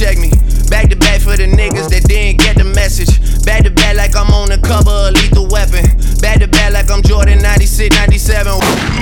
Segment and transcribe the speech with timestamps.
[0.00, 0.32] Check me.
[0.72, 3.20] Back to back for the niggas that didn't get the message.
[3.44, 5.84] Back to back like I'm on the cover of Lethal Weapon.
[6.24, 8.48] Back to back like I'm Jordan 96, 97.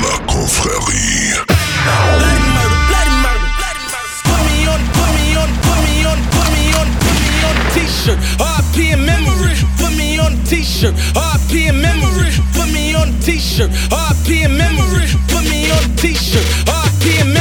[0.02, 1.38] La Confrérie.
[1.46, 4.10] Bloody murder, bloody murder, bloody murder.
[4.26, 7.54] Put me on, put me on, put me on, put me on, put me on
[7.54, 9.54] a t-shirt, RP in memory.
[9.78, 12.34] Put me on a t-shirt, RP in memory.
[12.58, 15.06] Put me on a t-shirt, RP in memory.
[15.30, 17.37] Put me on a t-shirt, RP in memory.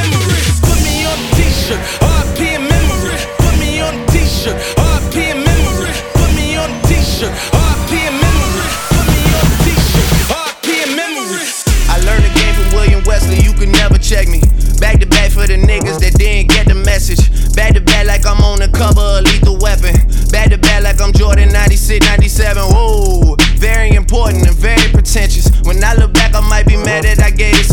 [18.77, 19.95] Cover of Lethal Weapon.
[20.29, 22.63] Back to back like I'm Jordan 96, 97.
[22.63, 25.49] Whoa, very important and very pretentious.
[25.65, 27.66] When I look back, I might be mad that I gave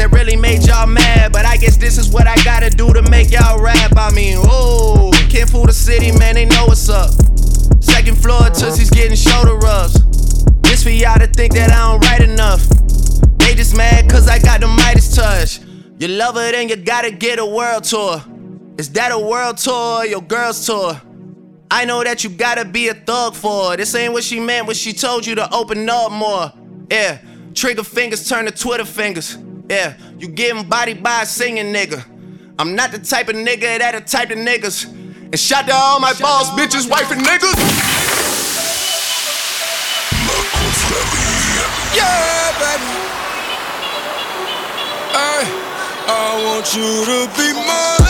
[0.00, 3.02] that really made y'all mad, but I guess this is what I gotta do to
[3.10, 3.92] make y'all rap.
[3.98, 7.10] I mean, oh, can't fool the city, man, they know what's up.
[7.80, 10.02] Second floor, Tootsie's getting shoulder rubs.
[10.62, 12.66] This for y'all to think that I don't write enough.
[13.40, 15.60] They just mad cause I got the Midas touch.
[15.98, 18.22] You love her, then you gotta get a world tour.
[18.78, 20.98] Is that a world tour or your girl's tour?
[21.70, 23.76] I know that you gotta be a thug for her.
[23.76, 26.50] This ain't what she meant when she told you to open up more.
[26.90, 27.18] Yeah,
[27.52, 29.36] trigger fingers turn to Twitter fingers.
[29.70, 32.04] Yeah, you getting bodied by a singing nigga.
[32.58, 34.84] I'm not the type of nigga that the type of niggas.
[34.84, 37.54] And shout to all my boss, bitches, wife, and niggas.
[41.94, 42.90] Yeah, baby.
[45.14, 45.46] Ay,
[46.08, 48.09] I want you to be mine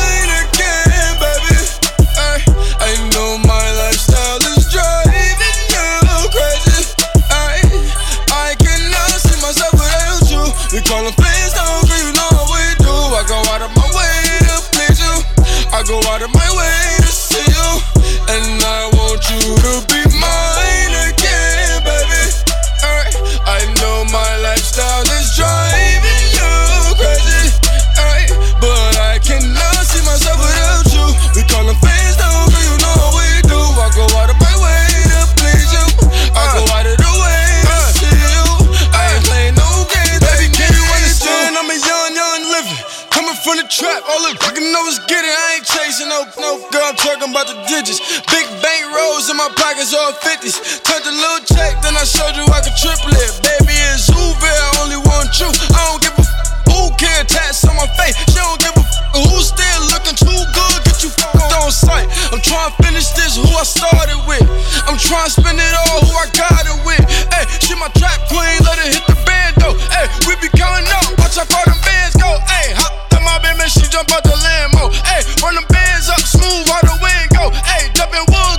[19.29, 20.10] you to be
[46.21, 46.85] no, no girl.
[46.85, 48.01] I'm talking about the digits.
[48.29, 50.83] Big bank rolls in my pockets, all 50s.
[50.85, 53.31] Touch a little check, then I showed you I could triple it.
[53.41, 55.49] Baby, it's Uber, I only want you.
[55.49, 56.37] I don't give a f-
[56.69, 58.17] who can tats on my face.
[58.29, 60.79] She don't give a f- who's still looking too good.
[60.85, 62.09] Get you fucked on sight.
[62.35, 64.45] I'm trying to finish this, who I started with.
[64.85, 67.01] I'm trying to spend it all, who I got it with.
[67.33, 69.77] Hey, she my trap queen, let her hit the band though.
[69.89, 72.29] Hey, we be counting up, watch how far them bands go.
[72.51, 74.93] Hey, hop in my baby, she jump out the Lambo.
[75.09, 75.65] Hey, run them
[76.51, 77.51] smooth how the wind go.
[77.63, 78.50] Hey, jumping wood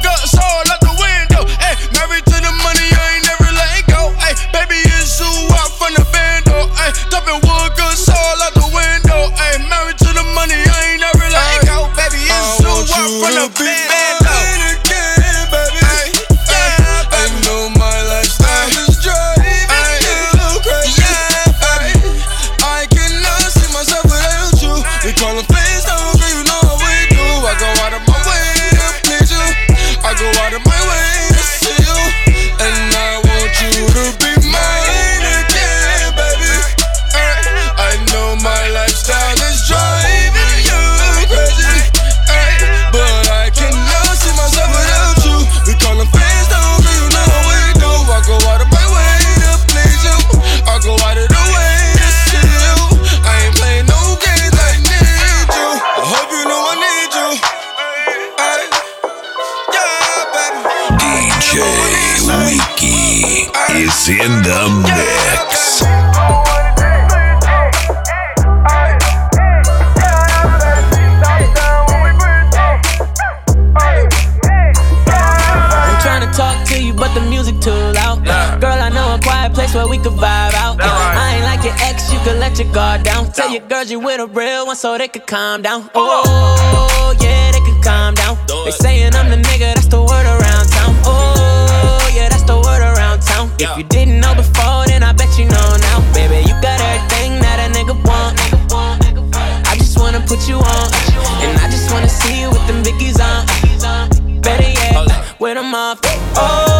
[83.33, 85.89] Tell your girls you with a real one so they could calm down.
[85.95, 88.37] Oh, yeah, they could calm down.
[88.65, 90.95] They saying I'm the nigga, that's the word around town.
[91.05, 93.49] Oh, yeah, that's the word around town.
[93.57, 96.01] If you didn't know before, then I bet you know now.
[96.13, 98.37] Baby, you got everything that a nigga want.
[99.67, 100.87] I just wanna put you on.
[101.41, 103.47] And I just wanna see you with them biggies on.
[104.41, 105.99] Better yet, with them off.
[106.35, 106.70] Oh,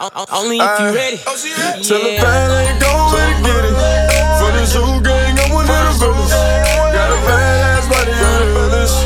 [0.00, 1.16] Only if you oh, ready.
[1.18, 2.22] Tell the Yeah.
[2.24, 2.88] bad ain't go
[3.20, 3.76] and get it.
[4.40, 6.32] For the zoo gang, I'm one of the villains.
[6.32, 8.96] Got a badass body on the village.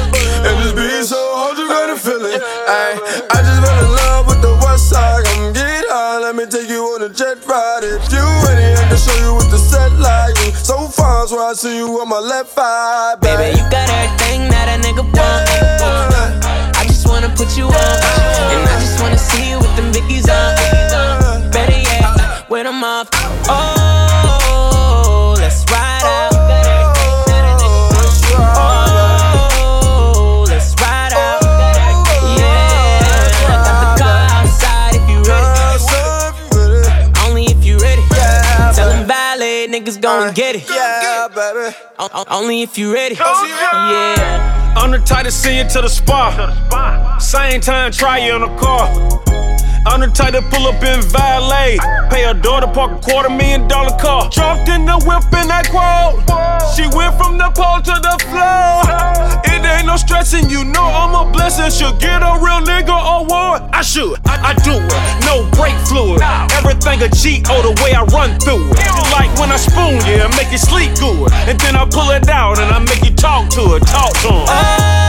[0.46, 2.41] And this beat so hard, you gotta feel it.
[2.70, 2.94] Ay,
[3.35, 5.25] I just fell in love with the west side.
[5.25, 7.82] Come get high, let me take you on a jet ride.
[7.82, 10.38] If you ready, I can show you what the set like.
[10.46, 13.17] You so far, so I see you on my left eye.
[13.20, 15.43] Baby, you got everything that a nigga want.
[15.43, 16.54] I just uh,
[17.25, 17.73] wanna put you on.
[17.73, 20.55] And I just wanna see you with them biggies on.
[21.50, 23.09] Better yet, with them off.
[23.49, 26.32] Oh, let's ride out.
[28.56, 31.43] Oh, let's ride out.
[32.38, 35.49] Yeah, got the car outside if you ready.
[37.27, 38.03] Only if you ready.
[38.75, 40.69] Tell them valet niggas go and get it.
[40.69, 41.75] Yeah, baby.
[41.99, 43.15] O- Only if you ready.
[43.15, 44.64] Yeah.
[44.76, 47.19] I'm the type to see you to the spa.
[47.19, 48.88] Same time, try you in a car.
[49.87, 51.79] I'm the type to pull up in valet.
[52.11, 54.29] Pay a daughter park a quarter million dollar car.
[54.31, 56.25] Jumped in the whip in that quote.
[56.75, 58.83] She went from the pole to the floor.
[59.45, 61.71] It ain't no stressing, you know I'm a blessing.
[61.71, 63.63] Should get a real nigga award.
[63.73, 64.91] I should, I, I do it.
[65.29, 66.21] No brake fluid.
[66.57, 68.89] Everything a G O the way I run through it.
[69.13, 71.31] Like when I spoon yeah, make you sleep good.
[71.47, 74.33] And then I pull it out and I make you talk to it, talk to
[74.33, 75.04] him.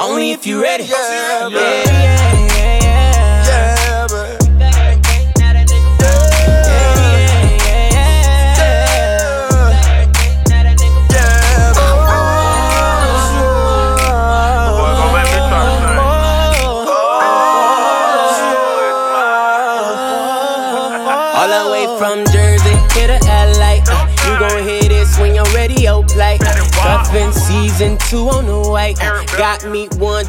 [0.00, 0.84] Only if you're ready.
[0.84, 1.99] Yeah, Yeah, yeah, yeah,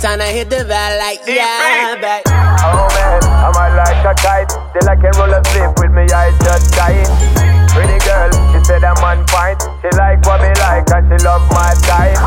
[0.01, 1.21] time to hit the valet.
[1.29, 2.25] Yeah, back.
[2.65, 4.49] Oh man, I might like a kite.
[4.73, 7.05] till I can roll a flip with me eyes shut tight.
[7.69, 9.61] Pretty girl, she said I'm on point.
[9.85, 12.17] She like what me like and she love my type.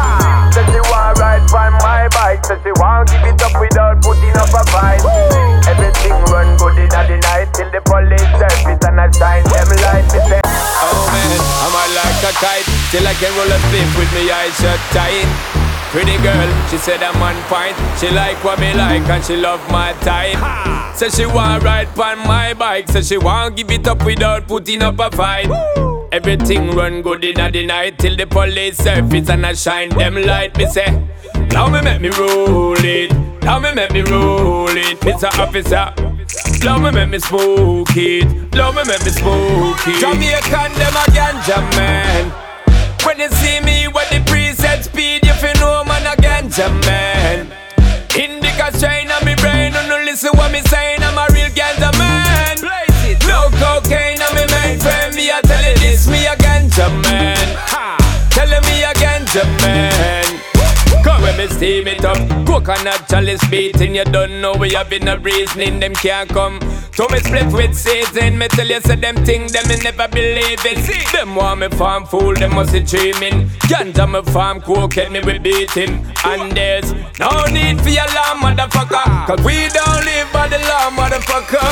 [0.54, 2.46] Said she want ride on my bike.
[2.46, 5.02] Said she want give it up without putting up a fight.
[5.66, 10.06] Everything run good in the night till the police surface and I shine them light.
[10.14, 13.90] Me say, Oh man, I'm a like a kite Till I can roll a flip
[13.98, 15.53] with me eyes shut tight
[15.94, 17.76] Pretty girl, she said I'm on point.
[18.00, 20.96] She like what me like and she love my type.
[20.96, 22.88] Said she want ride on my bike.
[22.88, 25.48] Said she want give it up without putting up a fight.
[26.10, 30.58] Everything run good in the night Till the police surface and I shine them light.
[30.58, 30.90] Me say,
[31.52, 33.12] now me make me roll it.
[33.44, 35.30] Now me make me roll it Mr.
[35.38, 35.94] Officer.
[36.66, 38.52] Love me make me smoke it.
[38.52, 40.00] Love me make me smoke it.
[40.00, 42.53] Jamaican them a ganja man
[43.14, 47.46] When you see me with the preset speed if You know man a ganja man
[48.10, 51.96] Indica strain on me brain Don't no listen what me saying I'm a real ganja
[51.96, 52.58] man
[53.22, 57.46] No cocaine on me main friend Me a tell you this Me a ganja man
[58.30, 61.22] Telling me a ganja man Come.
[61.22, 65.18] When me steam it up Coconut chalice beating You don't know we have been a
[65.18, 66.58] reasoning Them can't come
[66.96, 70.64] So me split with season Me tell you say them thing Them me never believe
[70.64, 73.48] it Them want me farm fool Them must be dreaming.
[73.66, 79.26] Ganja me farm cocaine Me we beating And there's no need for your law motherfucker.
[79.26, 81.62] Cause we don't live by the law motherfucker.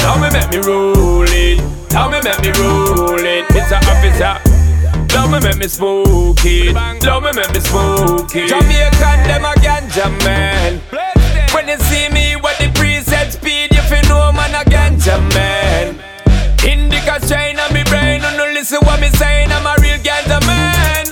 [0.00, 1.60] Now me make me roll it.
[1.92, 3.44] Now me make me roll it.
[3.52, 3.76] Mr.
[3.84, 4.40] Officer.
[5.14, 6.74] Love me make me smoke it.
[7.04, 8.48] Love me make me smoke it.
[8.48, 10.80] Jamaican them a ganja man.
[11.52, 12.25] When you see me
[15.08, 15.98] a ganja man.
[16.64, 19.50] Indica strain on me brain, and no listen what me saying.
[19.52, 21.06] I'm a real ganja man.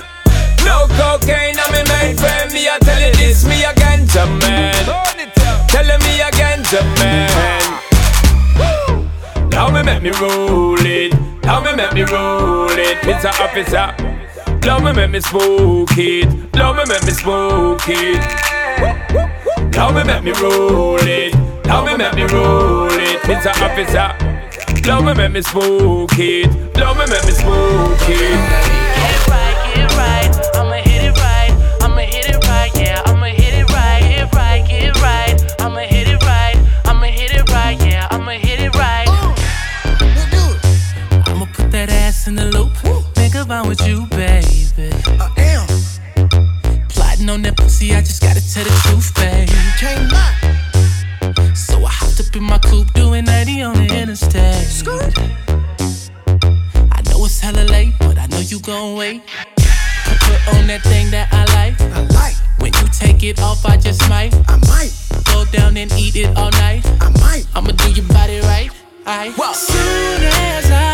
[0.65, 1.83] No cocaine on me
[2.15, 2.53] friend.
[2.53, 4.85] Me a tell you this, me a ganja man.
[5.69, 7.79] Telling me a ganja man.
[9.49, 11.13] Now me make me roll it.
[11.43, 12.97] Now me make me roll it.
[13.03, 13.31] Mr.
[13.39, 13.95] Officer.
[14.65, 16.27] Love me make me smoke it.
[16.55, 18.21] Love me make me smoke it.
[19.71, 21.54] Now me make me roll it.
[21.67, 23.19] Now me make me roll it.
[23.21, 23.51] Mr.
[23.65, 24.13] Officer.
[24.87, 26.47] Love me make me smoke it.
[26.77, 28.37] Love me make me smoke it.
[29.01, 30.29] Get right, get right.
[30.55, 31.51] I'ma hit it right.
[31.81, 32.71] I'ma hit it right.
[32.75, 34.03] Yeah, I'ma hit it right.
[34.03, 35.61] Hit right, get right.
[35.61, 36.55] I'ma hit it right.
[36.85, 37.81] I'ma hit it right.
[37.81, 39.09] Yeah, I'ma hit it right.
[41.27, 42.73] I'ma put that ass in the loop.
[43.15, 44.91] Think about with you, baby.
[45.19, 45.67] I am.
[46.89, 49.51] Plotting on that pussy, I just gotta tell the truth, baby.
[49.79, 50.64] Can't lie.
[52.15, 54.87] Hopped up in my coupe, doing 90 on the interstate.
[56.89, 59.21] I know it's hella late, but I know you gon' wait.
[59.57, 61.81] Put, put on that thing that I like.
[61.81, 62.35] I like.
[62.59, 64.33] When you take it off, I just might.
[64.47, 64.93] I might.
[65.25, 66.85] Go down and eat it all night.
[67.01, 67.47] I might.
[67.53, 68.71] I'ma do your body right.
[69.05, 69.33] I.
[69.53, 70.84] Soon as I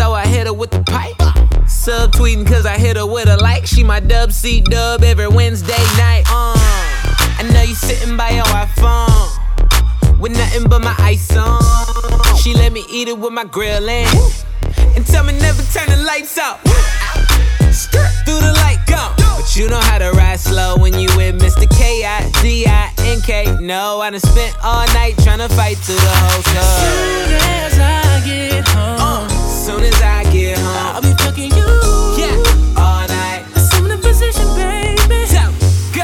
[0.00, 1.18] so I hit her with the pipe.
[1.68, 3.66] Subtweeting cause I hit her with a like.
[3.66, 6.22] She my dub C dub every Wednesday night.
[6.26, 6.56] Uh,
[7.38, 11.60] I know you sitting by your iPhone with nothing but my ice on.
[12.38, 14.08] She let me eat it with my grill in.
[14.96, 16.60] And tell me never turn the lights out.
[17.70, 19.12] Skirt through the light go.
[19.18, 21.68] But you know how to ride slow when you with Mr.
[21.76, 23.58] K-I-D-I-N-K.
[23.60, 26.80] No, I done spent all night trying to fight through the whole club.
[26.80, 29.29] Soon as I get home,
[29.70, 31.70] Soon as I get home, I'll be fucking you.
[32.18, 32.34] yeah,
[32.76, 33.44] all night.
[33.54, 35.22] Assume the position, baby.
[35.30, 35.46] So,
[35.94, 36.02] go,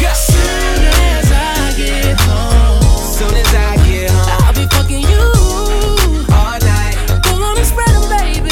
[0.00, 0.10] go.
[0.16, 0.80] Soon
[1.12, 5.28] as I get home, Soon as I get home, I'll be fucking you.
[6.32, 6.96] all night.
[7.22, 8.48] Go on and spread 'em, baby.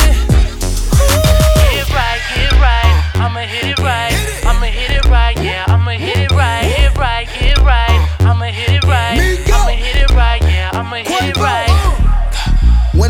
[1.72, 2.94] Get right, get right.
[3.16, 4.12] I'ma hit it right.
[4.44, 5.36] I'ma hit it right.
[5.40, 6.64] Yeah, I'ma hit it right.
[6.68, 7.96] Hit right, get right.
[8.20, 9.16] I'ma hit it right.
[9.56, 10.42] I'ma hit it right.
[10.42, 11.09] Yeah, I'ma hit it right.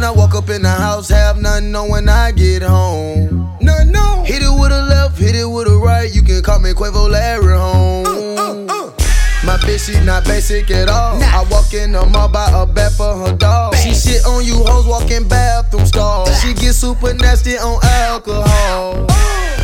[0.01, 3.55] When I walk up in the house, have nothing on when I get home.
[3.61, 4.25] No, no.
[4.25, 6.11] Hit it with a left, hit it with a right.
[6.11, 8.05] You can call me Quavo Larry home.
[9.45, 11.23] My bitch, she not basic at all.
[11.23, 13.77] I walk in the mall, buy a bed for her dog.
[13.77, 16.33] She shit on you hoes, walking bathroom stalls.
[16.41, 19.05] She get super nasty on alcohol.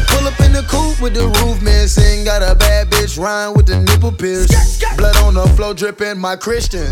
[0.09, 2.25] Pull up in the coupe with the roof missing.
[2.27, 4.83] Got a bad bitch rhyme with the nipple pierced.
[4.97, 6.91] Blood on the floor dripping my Christian.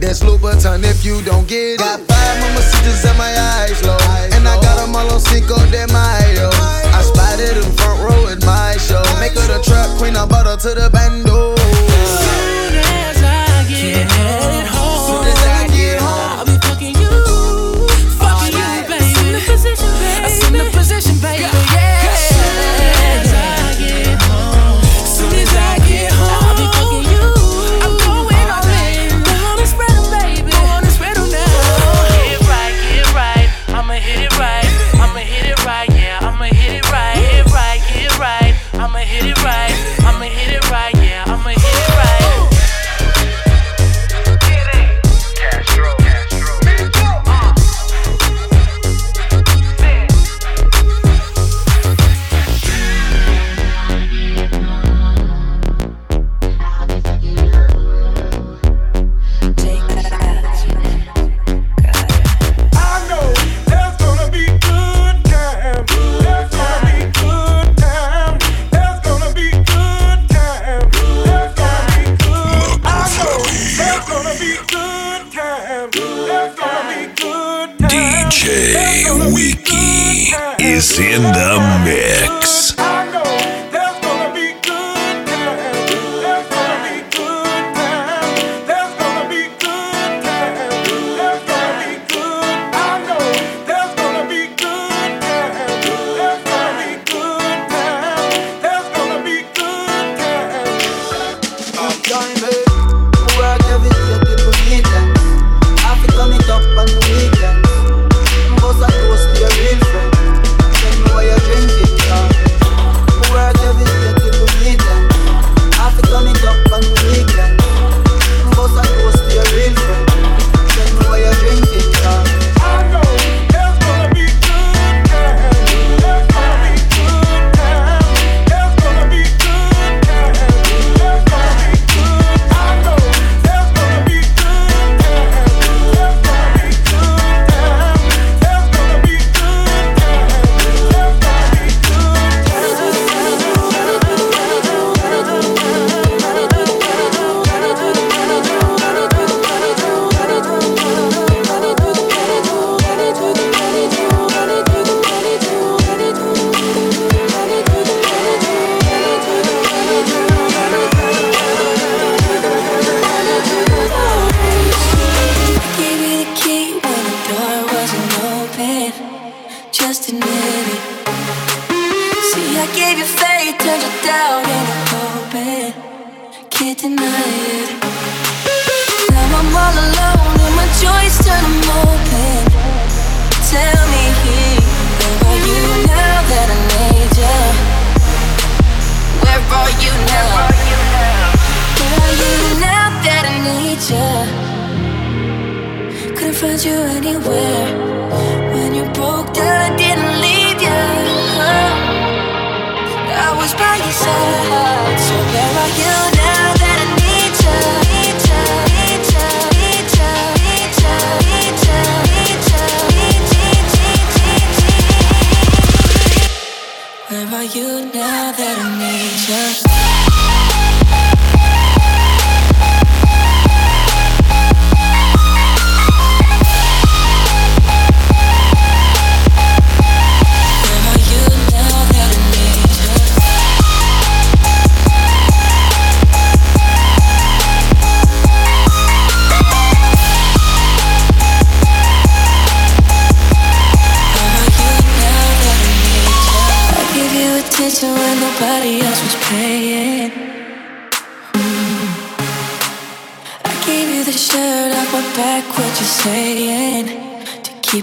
[0.00, 1.78] That's Louboutin if you don't get it.
[1.78, 3.98] Got five mama sisters at my eyes low.
[4.32, 6.48] And I got them all on Cinco de Mayo.
[6.96, 9.04] I spotted them front row at my show.
[9.20, 11.54] Make her the truck queen, I bought her to the bando.
[11.56, 14.39] Soon as I get home,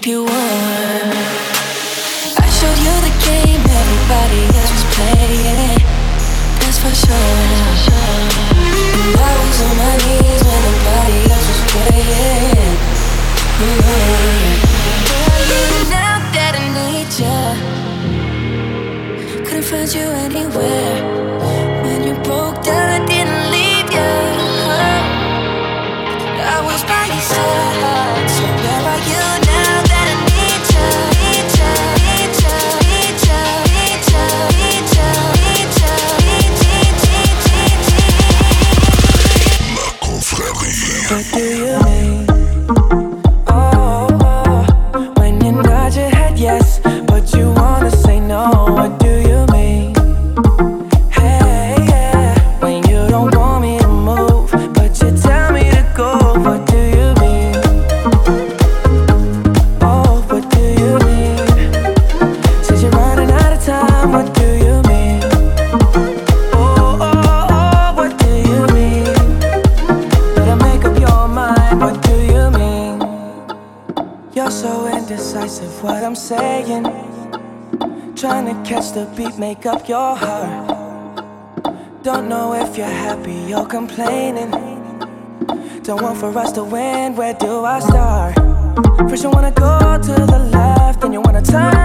[0.08, 0.67] you up.
[82.78, 84.52] You're happy, you're complaining.
[85.82, 88.36] Don't want for us to win, where do I start?
[89.10, 91.77] First, you wanna go to the left, then you wanna turn.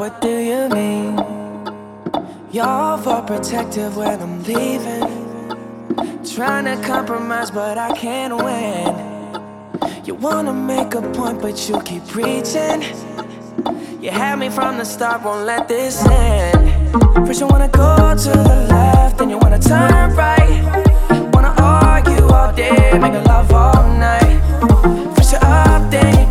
[0.00, 1.14] what do you mean?
[2.50, 5.04] Y'all all protective when I'm leaving.
[6.24, 8.96] Trying to compromise, but I can't win.
[10.06, 12.80] You wanna make a point, but you keep preaching.
[14.00, 16.96] You had me from the start, won't let this end.
[17.26, 20.62] First, you wanna go to the left, then you wanna turn right.
[21.34, 24.40] Wanna argue all day, make love all night.
[25.14, 26.29] First, you're up, then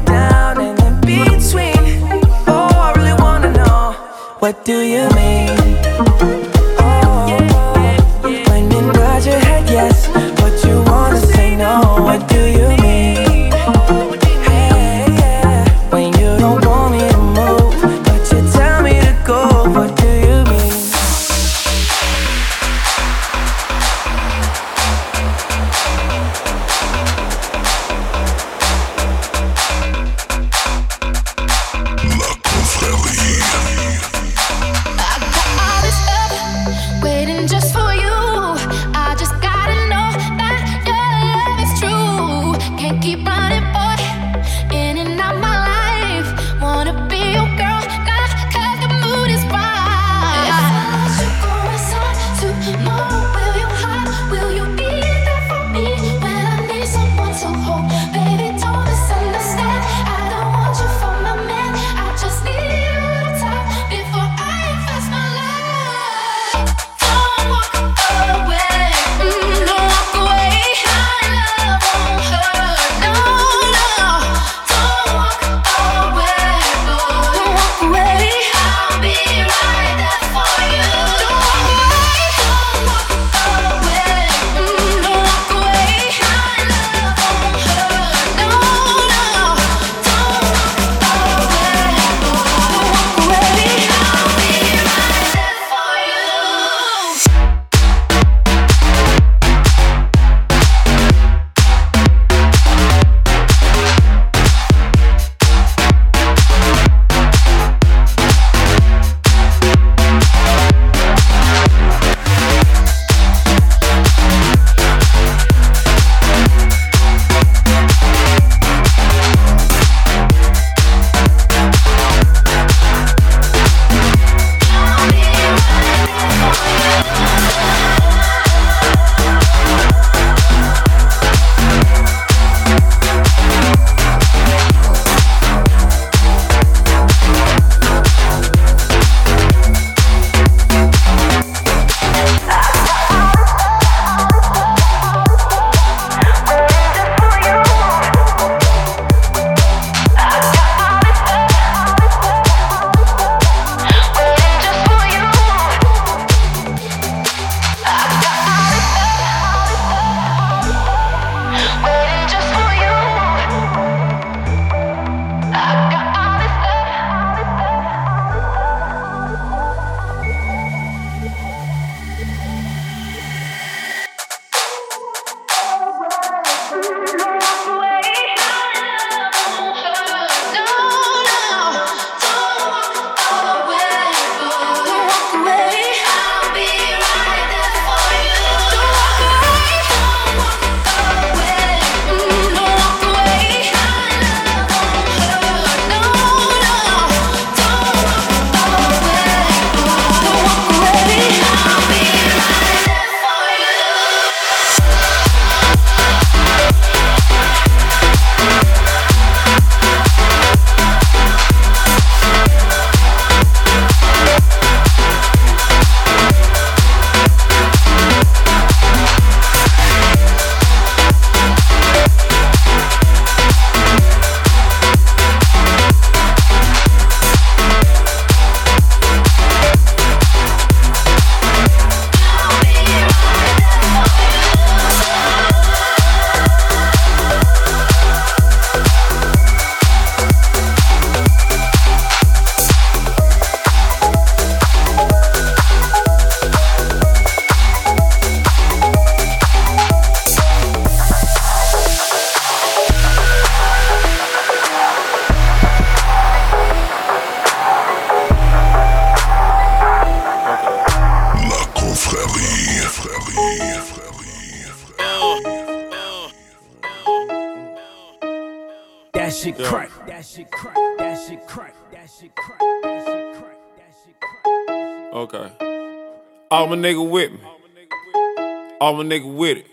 [279.20, 279.68] nigga with it.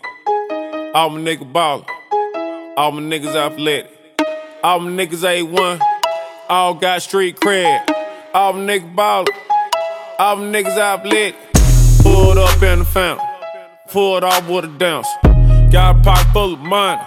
[0.93, 1.85] All my nigga ballin'.
[2.75, 3.91] All my niggas athletic.
[4.63, 5.81] All my niggas A1.
[6.49, 7.83] All got street cred.
[8.33, 9.27] All my niggas ballin'.
[10.19, 11.35] All my niggas athletic.
[12.01, 13.25] Pulled up in the fountain.
[13.89, 15.07] Pulled off with a dance.
[15.71, 17.01] Got a pocket full of money.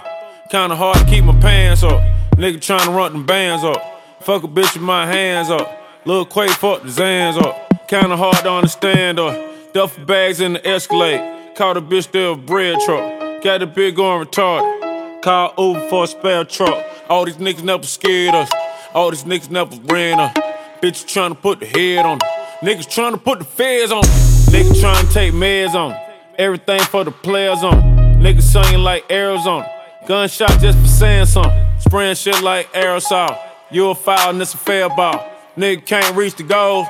[0.49, 2.01] Kinda hard to keep my pants up.
[2.35, 3.81] Nigga tryna run them bands up.
[4.21, 5.67] Fuck a bitch with my hands up.
[6.05, 7.87] Lil Quake fuck the Zans up.
[7.87, 9.35] Kinda hard to understand up.
[9.73, 11.40] Duffel bags in the Escalade.
[11.55, 13.43] Caught a bitch there a bread truck.
[13.43, 15.21] Got the big going retarded.
[15.21, 16.85] Call Uber for a spare truck.
[17.09, 18.49] All these niggas never scared us.
[18.93, 20.33] All these niggas never ran us.
[20.81, 22.19] Bitch tryna put the head on 'em.
[22.63, 24.11] Niggas tryna put the feds on 'em.
[24.53, 25.99] Niggas tryna take meds on 'em.
[26.39, 27.81] Everything for the players on.
[28.21, 29.69] Niggas singing like Arizona.
[30.07, 31.65] Gunshot just for saying something.
[31.79, 33.37] Spraying shit like aerosol.
[33.69, 35.23] You a foul and it's a fair ball.
[35.57, 36.87] Nigga can't reach the goal.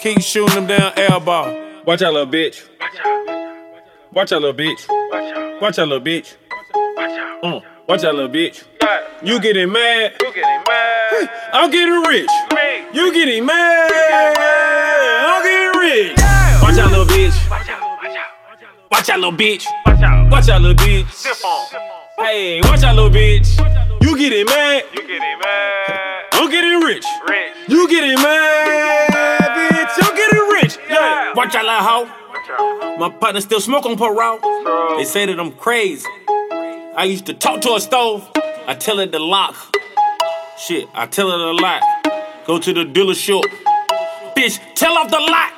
[0.00, 1.52] Keep shooting them down air ball.
[1.86, 2.62] Watch out, little bitch.
[2.80, 3.21] Watch out,
[4.14, 4.88] little bitch.
[5.60, 6.36] Watch out, little bitch.
[7.42, 7.62] Mm.
[7.88, 8.64] Watch out, little bitch.
[9.22, 10.12] You getting mad?
[10.20, 11.30] You getting mad?
[11.52, 12.30] I'm getting rich.
[12.92, 13.90] You getting mad?
[15.24, 16.16] I'm getting rich.
[16.62, 17.50] Watch out, little bitch.
[18.90, 19.66] Watch out, little bitch.
[20.30, 21.06] Watch out, little bitch.
[22.18, 23.48] Hey, watch out, little bitch.
[24.02, 24.84] You getting mad?
[24.94, 26.24] You getting mad?
[26.32, 27.04] I'm getting rich.
[27.28, 27.54] Rich.
[27.68, 30.08] You getting mad, bitch?
[30.08, 30.78] I'm getting rich.
[30.88, 31.32] Yeah.
[31.34, 32.21] Watch out, little hoe.
[32.98, 34.38] My partner still smoke on parole.
[34.96, 36.06] They say that I'm crazy.
[36.94, 38.30] I used to talk to a stove.
[38.66, 39.56] I tell it to lock.
[40.58, 41.82] Shit, I tell it a lot.
[42.46, 43.42] Go to the dealership.
[44.36, 45.52] Bitch, tell off the lot.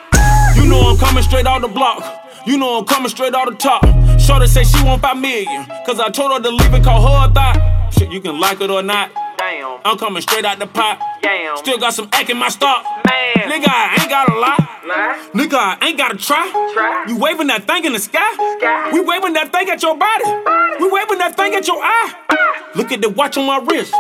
[0.57, 2.02] You know I'm coming straight out the block.
[2.46, 3.83] You know I'm coming straight out the top.
[4.20, 5.66] Shorty say she want five million.
[5.87, 7.90] Cause I told her to leave it, call her a thought.
[7.92, 9.11] Shit, you can like it or not.
[9.44, 9.78] Damn.
[9.85, 10.98] I'm coming straight out the pot.
[11.20, 11.59] Damn.
[11.59, 12.83] Still got some egg in my stock.
[13.04, 13.50] Man.
[13.52, 14.59] Nigga, I ain't got a lot.
[14.87, 15.38] Nah.
[15.38, 16.48] Nigga, I ain't gotta try.
[16.72, 17.04] try.
[17.09, 18.24] You waving that thing in the sky?
[18.59, 18.90] sky.
[18.90, 20.24] We waving that thing at your body.
[20.24, 20.83] body.
[20.83, 22.14] We waving that thing at your eye.
[22.30, 22.70] Ah.
[22.74, 23.92] Look at the watch on my wrist.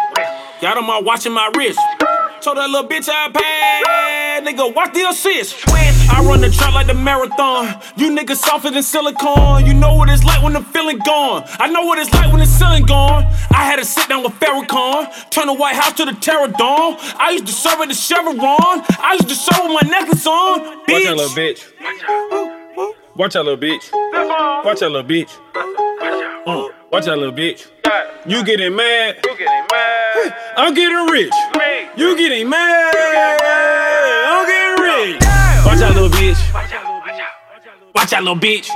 [0.62, 1.78] Y'all on my watch in my wrist.
[1.78, 2.38] Ah.
[2.40, 4.46] Told that little bitch I paid.
[4.46, 5.62] Nigga, watch the assist.
[6.10, 7.80] I run the track like the marathon.
[7.96, 9.66] You niggas softer than silicone.
[9.66, 11.44] You know what it's like when the feeling gone.
[11.58, 13.24] I know what it's like when the ceiling gone.
[13.50, 15.30] I had to sit down with Farrakhan.
[15.30, 16.96] Turn the White House to the Terror Dome.
[17.18, 18.36] I used to serve at the Chevron.
[18.38, 20.84] I used to serve with my necklace on.
[20.86, 21.04] Bitch.
[21.06, 21.64] Watch out, little bitch.
[23.14, 23.90] Watch out, little bitch.
[24.64, 25.30] Watch out, little bitch.
[26.90, 27.68] Watch out, little bitch.
[28.26, 29.18] You getting mad?
[29.24, 30.36] You getting mad?
[30.56, 31.32] I'm getting rich.
[31.96, 33.53] You getting mad?
[35.74, 36.38] I'm getting rich.
[36.54, 37.34] Watch out, little bitch.
[37.94, 38.68] Watch out, little bitch.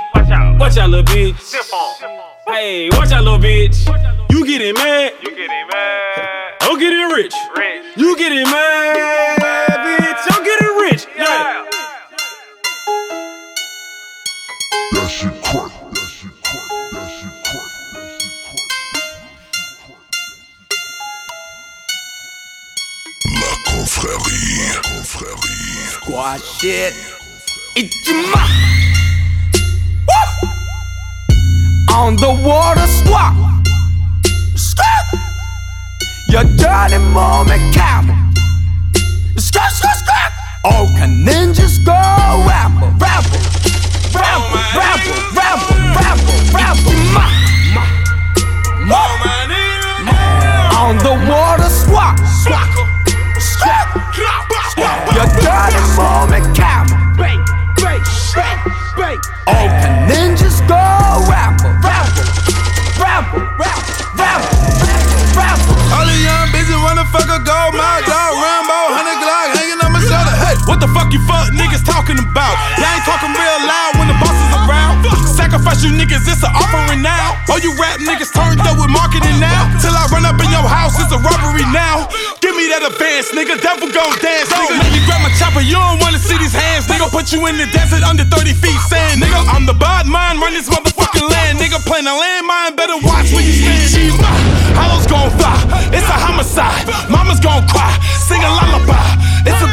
[0.59, 1.55] Watch out, little bitch.
[2.45, 3.87] Hey, watch out, little bitch.
[4.29, 5.13] You getting mad?
[5.23, 6.53] You getting mad?
[6.61, 7.33] I'm getting rich.
[7.95, 10.27] You getting mad, bitch?
[10.29, 11.07] I'm getting rich.
[11.15, 11.65] Yeah.
[14.91, 15.71] That shit crack.
[15.93, 16.69] That shit crack.
[16.91, 17.71] That shit crack.
[17.93, 18.33] That shit
[19.85, 20.09] crack.
[23.39, 24.73] La confrérie.
[24.73, 25.58] La confrérie.
[26.09, 26.93] Squad shit.
[27.77, 28.41] Ichima.
[31.93, 33.35] On the water squad.
[34.55, 35.19] Skirt.
[36.29, 38.15] Your dirty moment camel.
[39.37, 40.33] Skirt, skirt, skirt.
[40.65, 43.37] All can ninjas go rapper, rapper,
[44.17, 46.95] rapper, rapper, rapper, rapper, rapper.
[47.13, 47.25] Ma,
[47.69, 47.85] ma,
[50.05, 50.17] ma.
[50.81, 52.19] On the water squad.
[54.79, 55.15] Skirt.
[55.15, 56.95] Your dirty moment camel.
[59.49, 60.79] All can ninjas go
[61.27, 62.23] rapper, rapper,
[62.95, 65.75] rapper, rapper, rapper, rapper.
[65.91, 69.91] All the young bitches wanna fuck a gold mouth dog, Rambo, hundred Glock hanging on
[69.91, 70.31] my shoulder.
[70.37, 72.55] Hey, what the fuck you fuck niggas talking about?
[72.79, 75.03] Y'all ain't talking real loud when the boss is around.
[75.35, 77.35] Sacrifice you niggas, it's an offering now.
[77.49, 79.67] All you rap niggas turned up with marketing now.
[79.81, 79.97] Till
[82.59, 83.55] me that advance, nigga.
[83.63, 84.75] Devil gon' dance, nigga.
[84.75, 87.07] Let me grab my chopper, you don't wanna see these hands, nigga.
[87.07, 89.39] Put you in the desert under 30 feet sand, nigga.
[89.47, 91.79] I'm the bad mind, run this motherfucking land, nigga.
[91.87, 94.19] Playing a landmine, better watch where you stand.
[94.75, 95.55] Hollows gon' fly,
[95.95, 96.83] it's a homicide.
[97.09, 97.95] Mama's gon' cry,
[98.27, 99.18] sing a lullaby.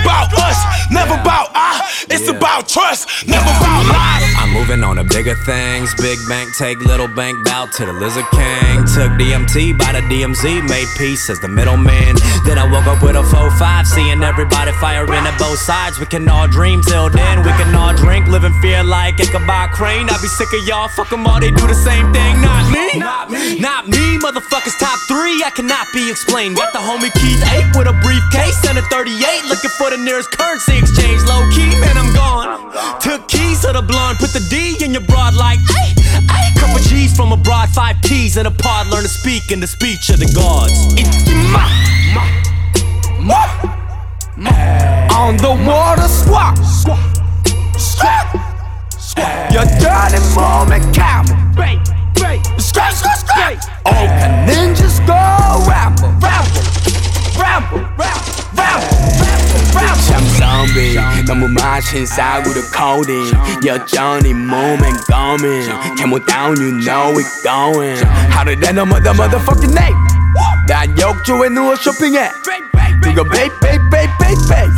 [0.06, 1.82] About us, never about I.
[2.06, 4.22] It's about trust, never about lies.
[4.38, 5.90] I'm moving on to bigger things.
[5.98, 8.86] Big bank, take little bank, bow to the lizard king.
[8.94, 12.14] Took DMT by the DMZ, made peace as the middleman.
[12.46, 15.98] Then I woke up with a 4-5, seeing everybody firing at both sides.
[15.98, 19.72] We can all dream till then, we can all drink, live in fear like Ichabod
[19.74, 20.06] Crane.
[20.08, 22.40] I be sick of y'all, fuck 'em all, they do the same thing.
[22.40, 26.54] Not me, not me, not me, motherfuckers top three, I cannot be explained.
[26.56, 29.44] Got the homie Keith 8 with a briefcase and a 38.
[29.50, 31.22] Looking for the nearest currency exchange.
[31.24, 33.00] Low key, man, I'm gone.
[33.00, 35.94] Took keys to the blonde, put the D in your broad like, ay,
[36.28, 36.52] ay.
[36.58, 38.88] Couple G's from abroad, five keys in a pod.
[38.88, 40.72] Learn to speak in the speech of the gods.
[45.12, 46.58] On the water swap.
[46.58, 46.98] Swap.
[49.50, 51.36] Your dirty moment camel.
[51.56, 53.58] Straight, straight, straight.
[53.86, 55.14] All the ninjas go
[55.66, 56.62] ramble, ramble,
[57.37, 58.87] ramble, ramble, ramble,
[59.73, 60.01] ramble.
[60.07, 63.31] 참 zombie 너무 마신 싸구려 codeine
[63.65, 69.97] 여전히 몸엔 coming Came down you know it going 하루 내너 mother motherfucking name
[70.67, 72.31] 난 욕조에 누워 쇼핑해
[73.01, 74.71] 그거 베이 베이 베이 베이 베이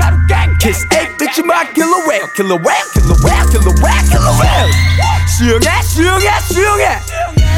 [0.64, 4.72] Kiss 8 bitch my killer whale killer whale killer whale killer whale killer whale
[5.28, 7.00] 수영해 수영해 수영해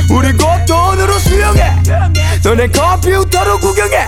[0.09, 1.73] 우리 곧 돈으로 수영해
[2.43, 4.07] 너네 컴퓨터로 구경해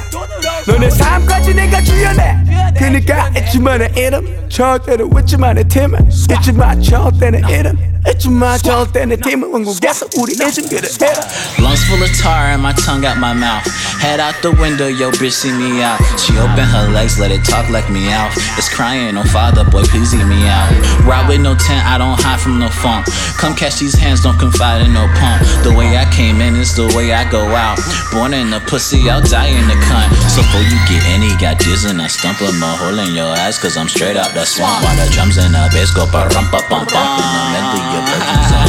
[0.68, 6.80] 너네 삶까지 내가 주연해 그니까 잊지 마 내 이름 절대로 잊지 마내 팀은 잊지 마
[6.80, 11.22] 절대 내 이름 잊지 마 절대 내 팀은 왕국에서 우리 이름 그래 해라
[11.60, 13.66] Lungs full of tar and my tongue out my mouth.
[14.00, 15.98] Head out the window, yo bitch see me out.
[16.22, 18.30] She open her legs, let it talk like me out.
[18.62, 20.70] It's crying, oh father, boy, please see me out.
[21.04, 23.10] Ride with no tent, I don't hide from no funk.
[23.42, 25.42] Come catch these hands, don't confide in no pump.
[25.66, 27.79] The way I came in is the way I go out.
[28.13, 30.11] Born in the pussy, I'll die in the cunt.
[30.33, 33.59] So before you get any, got jizz and I stump a hole in your eyes,
[33.59, 34.85] cause I'm straight out the swamp.
[34.85, 36.85] While the drums and the bass go pa rum pa pum.
[36.85, 38.05] In the medley, your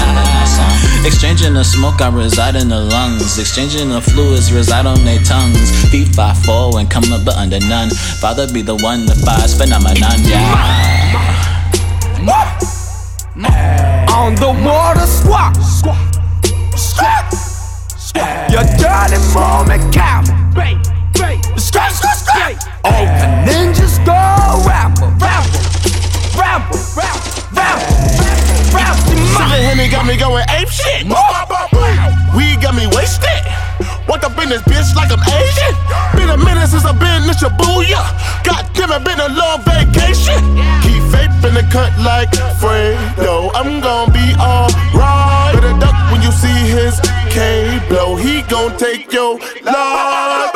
[0.03, 0.33] and my.
[1.05, 3.37] Exchanging the smoke, I reside in the lungs.
[3.37, 5.71] Exchanging the fluids, reside on their tongues.
[5.91, 7.89] Feet five four and come up but under none.
[8.21, 10.53] Father be the one, the five phenomenon, yeah.
[14.13, 15.05] On the water
[16.83, 17.31] swap
[17.95, 20.35] Swap Your dirty moment camel
[21.15, 24.19] Straight, straight, straight All the ninjas go
[24.67, 25.63] ramble, ramble,
[26.35, 28.03] ramble, ramble, ramble,
[28.75, 29.03] ramble.
[29.33, 31.07] Sippin' Henny got me going ape shit.
[32.35, 33.43] Weed got me wasted.
[34.07, 35.73] Walked up in this bitch like I'm Asian.
[36.15, 38.03] Been a minute since I've been in Shibuya.
[38.43, 40.43] God damn it, been a long vacation.
[40.83, 43.51] Keep faith in the cut like Fredo.
[43.55, 45.32] I'm gon' be alright.
[45.83, 46.95] Duck when you see his
[47.27, 48.15] K blow.
[48.15, 49.35] He gon' take your
[49.67, 50.51] life.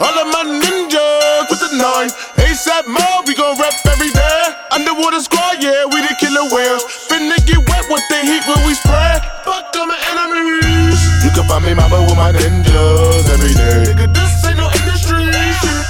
[0.00, 2.08] All of my ninjas with the nine.
[2.40, 4.40] ASAP Mob, we gon' rap every day.
[4.72, 6.84] Underwater squad, yeah, we the killer whales.
[7.08, 9.20] Finna get wet with the heat when we spread.
[9.44, 10.96] Fuck all my enemies.
[11.24, 13.92] You can find me mama with my ninjas every day.
[13.92, 15.28] Nigga, this ain't no industry.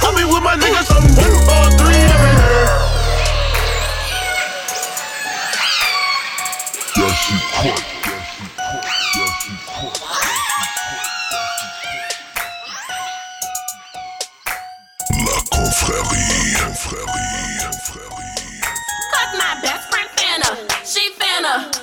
[0.03, 2.67] I be with my niggas from one, four, three every day.
[6.99, 7.92] Yeah, she quit.
[21.43, 21.82] She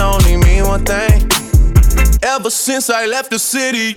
[0.00, 1.30] only mean one thing.
[2.22, 3.94] Ever since I left the city.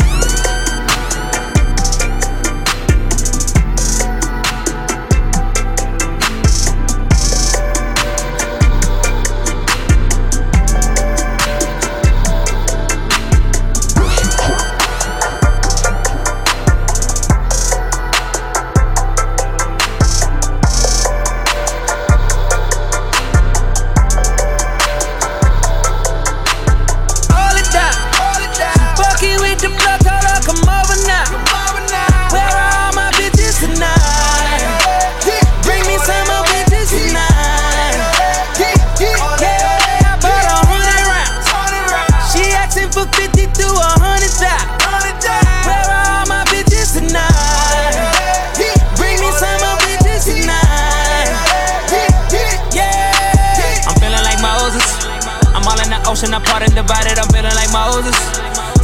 [56.53, 57.17] Apart and divided.
[57.17, 58.13] I'm feeling like Moses.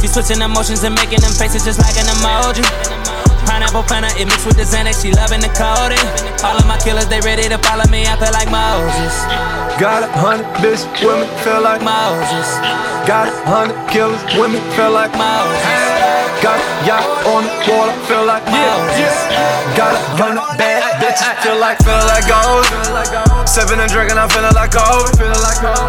[0.02, 2.66] She switching emotions and making them faces just like an emoji.
[3.46, 5.02] Pineapple Fanta, it mixed with the Xanax.
[5.02, 6.02] She loving the coding.
[6.42, 8.02] All of my killers, they ready to follow me.
[8.10, 9.14] I feel like Moses.
[9.78, 12.48] Got a hundred bitch women feel like Moses.
[13.06, 15.99] Got a hundred killers women feel like Moses.
[16.40, 19.12] Got a yacht on the water feel like Moses.
[19.76, 22.64] Got a hundred bad bitches feel like feel like gold.
[23.44, 25.12] Sipping and drinking, I'm feeling like gold.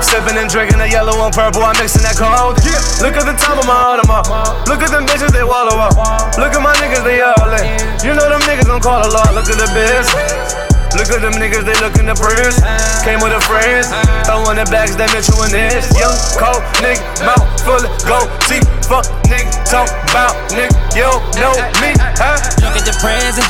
[0.03, 2.59] Sipping and drinking the yellow and purple, I'm mixing that cold.
[2.99, 4.27] Look at the top of my Audemars.
[4.67, 5.95] Look at them bitches, they wallow up.
[6.35, 7.79] Look at my niggas, they all in.
[8.03, 9.31] You know them niggas gon' call a lot.
[9.31, 10.60] Look at the biz.
[11.01, 12.61] Look at them niggas, they lookin' the prince.
[13.01, 13.89] Came with a friends,
[14.29, 15.89] throwing the bags, they met you in this.
[15.97, 18.69] Young, cold nigga, mouth full of gold teeth.
[18.85, 22.37] Fuck nigga, talk about nigga, you don't know me, huh?
[22.61, 23.49] Look at the present.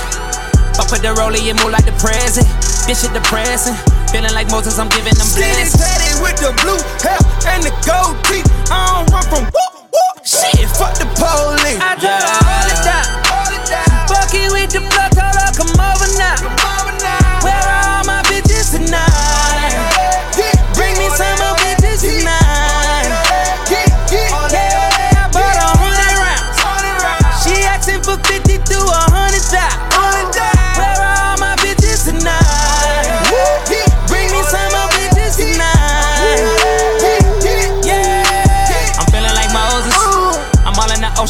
[0.79, 2.47] Fuck with the rollie, it move like the present.
[2.87, 3.75] This shit depressing.
[4.15, 5.75] Feeling like Moses, I'm giving them Skinny blessings.
[5.75, 7.19] tatted with the blue hair
[7.51, 8.47] and the gold teeth.
[8.71, 10.23] I don't run from whoop, whoop.
[10.23, 11.83] Shit, fuck the police.
[11.83, 13.20] I told her hold it down.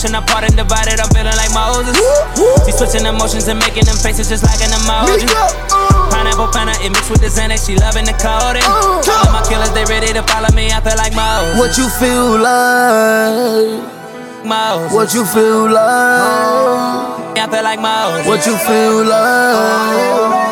[0.03, 0.99] All ocean, apart and divided.
[0.99, 1.95] I'm feeling like Moses.
[2.65, 5.27] She switching emotions and making them faces just like an emoji.
[6.09, 7.67] Pineapple Fanta, it mixed with the Xanax.
[7.67, 8.63] She loving the coding.
[8.65, 10.71] All of my killers, they ready to follow me.
[10.71, 11.57] I feel like Moses.
[11.59, 13.81] What you feel like?
[14.45, 14.93] Moses.
[14.93, 17.37] What you feel like?
[17.37, 18.27] I feel like Moses.
[18.27, 20.51] What you feel like?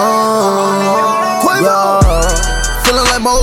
[0.00, 0.38] Uh,
[1.60, 2.07] yeah.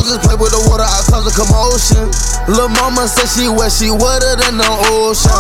[0.06, 2.06] Moses, play with the water, I cause a commotion.
[2.46, 5.34] Lil' mama said she wet, she wetter than the ocean.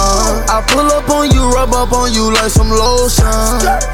[0.49, 3.29] I pull up on you, rub up on you like some lotion.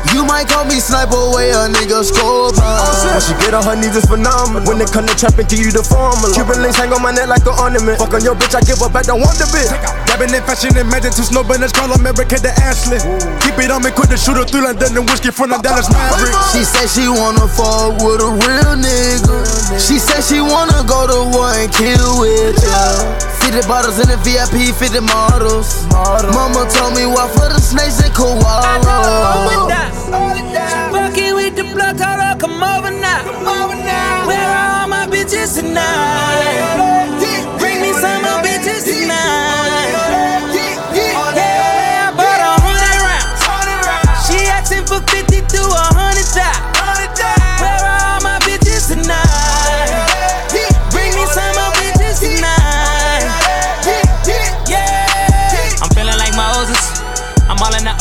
[0.10, 2.66] You might call me sniper, way oh, a nigga scorpion.
[3.14, 4.66] When she get on her knees, it's phenomenal.
[4.66, 6.34] When it come to trapping, give you the formula.
[6.34, 8.02] Cuban links hang on my neck like an ornament.
[8.02, 9.70] Fuck on your bitch, I give her back, don't want the bitch.
[10.10, 13.00] Dabbing in fashion and magic to snow banners, call America the Ashley.
[13.46, 16.34] Keep it on me, quit the shooter through London and whiskey from the Dallas Maverick.
[16.52, 19.38] She said she wanna fuck with a real nigga.
[19.78, 23.41] She said she wanna go to war and kill with ya.
[23.42, 25.86] 50 bottles in the VIP, 50 models.
[26.34, 28.86] Mama told me walk for the snakes and koalas.
[30.92, 33.26] Fucking with the blood, told her come over now.
[34.28, 37.01] Where are all my bitches tonight?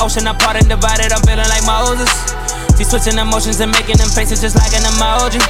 [0.00, 1.12] Ocean, apart and divided.
[1.12, 2.10] I'm feeling like Moses.
[2.76, 5.40] She switching emotions and making them faces just like an emoji.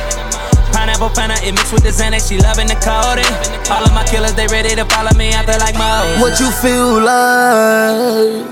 [0.74, 2.28] Pineapple Fanta, it mixed with the Xanax.
[2.28, 3.26] She loving the coding.
[3.70, 5.30] All of my killers, they ready to follow me.
[5.34, 6.20] I feel like Moses.
[6.22, 8.46] What you feel like?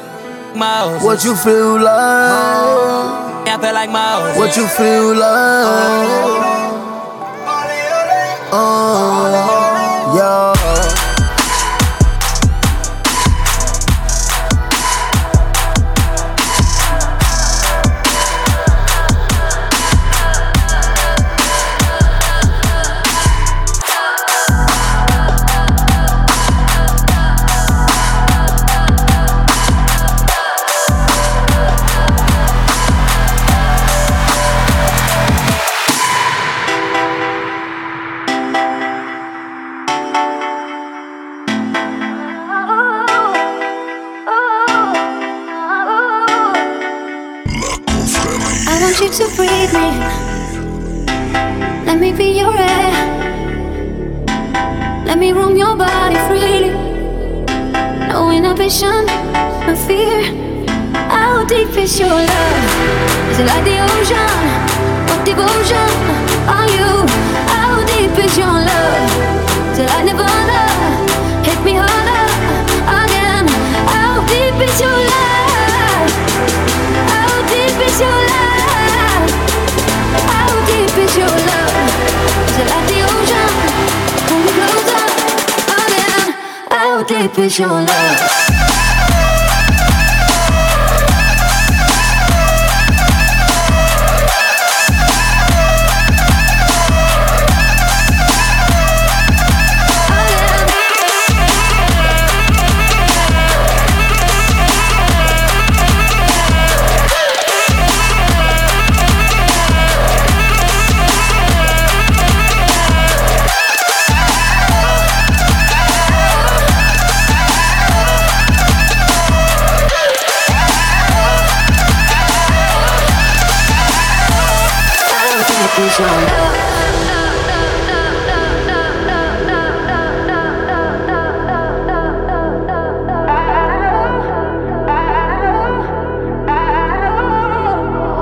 [0.57, 1.03] Moses.
[1.05, 3.49] What you feel like?
[3.49, 4.37] I feel like Moses.
[4.39, 6.59] What you feel like?
[8.51, 9.58] Uh,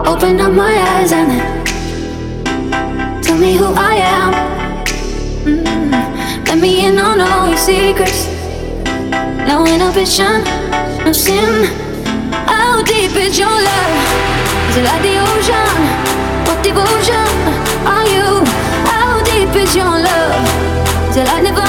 [0.06, 1.64] Open up my eyes and then
[3.22, 4.32] tell me who I am.
[5.44, 8.26] Mm, Let me in on all your secrets.
[9.50, 10.42] No inhibition,
[11.04, 11.66] no sin.
[12.46, 13.94] How deep is your love?
[14.70, 15.76] Is it like the ocean?
[16.46, 17.26] What devotion
[17.94, 18.44] are you?
[18.90, 20.46] How deep is your love?
[21.10, 21.65] Is it like Nirvana?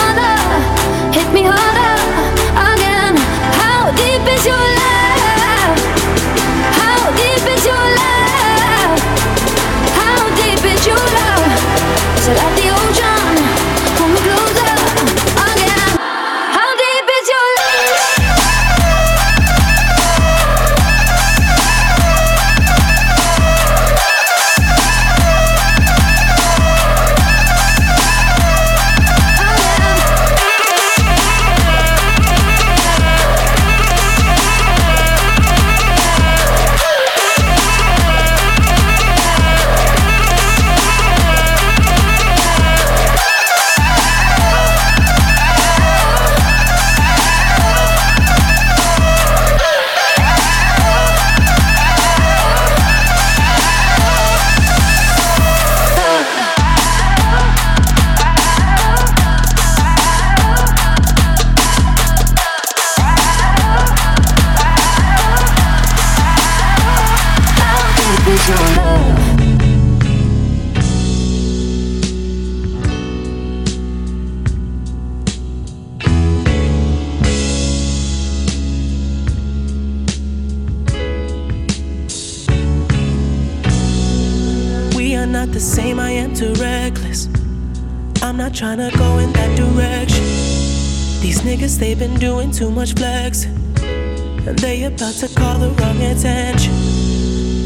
[92.57, 93.45] Too much flex.
[93.45, 96.73] And they about to call the wrong attention.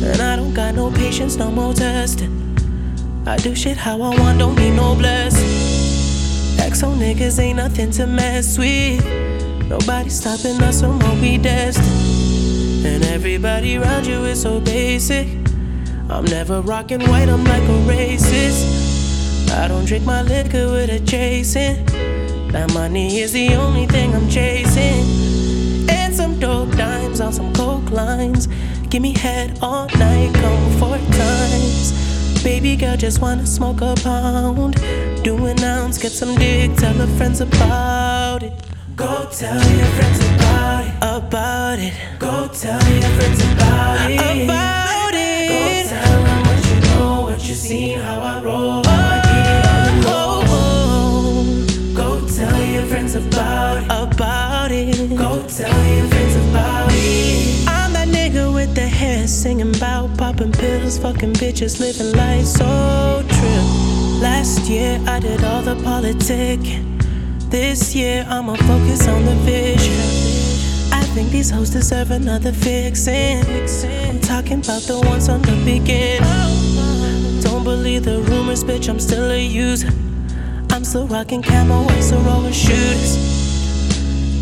[0.04, 2.34] And I don't got no patience, no more testing.
[3.26, 5.48] I do shit how I want, don't need no blessing.
[6.70, 9.06] XO niggas ain't nothing to mess with.
[9.70, 12.86] Nobody stopping us from what we destined.
[12.86, 15.30] And everybody around you is so basic.
[16.10, 19.52] I'm never rocking white, I'm like a racist.
[19.52, 21.91] I don't drink my liquor with a chasing.
[22.52, 25.90] That money is the only thing I'm chasing.
[25.90, 28.48] And some dope dimes on some coke lines.
[28.90, 32.44] Give me head all night, come four times.
[32.44, 34.76] Baby girl just wanna smoke a pound.
[35.24, 38.54] Do an ounce, get some dick, tell her friends about it.
[38.98, 40.94] Go tell your friends about it.
[41.02, 41.94] About it.
[42.20, 44.44] Go tell your friends about it.
[44.44, 45.50] About it.
[45.50, 48.91] Go tell them what you know, what you seen, how I roll.
[55.18, 57.66] Go tell your friends about me.
[57.68, 63.22] I'm that nigga with the hair singing about popping pills, fucking bitches, living life so
[63.28, 64.22] true.
[64.22, 67.02] Last year I did all the politicking.
[67.50, 70.94] This year I'ma focus on the vision.
[70.94, 73.44] I think these hoes deserve another fixin'.
[74.08, 76.22] I'm talking about the ones on the beginning.
[77.42, 79.90] Don't believe the rumors, bitch, I'm still a user.
[80.70, 83.31] I'm still rocking camo, white Sorora shooters.